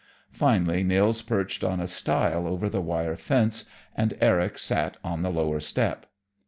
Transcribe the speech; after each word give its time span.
Finally 0.31 0.81
Nils 0.83 1.21
perched 1.21 1.63
on 1.63 1.79
a 1.79 1.85
stile 1.85 2.47
over 2.47 2.67
the 2.67 2.81
wire 2.81 3.15
fence, 3.15 3.65
and 3.95 4.17
Eric 4.19 4.57
sat 4.57 4.97
on 5.03 5.21
the 5.21 5.29
lower 5.29 5.59
step. 5.59 6.07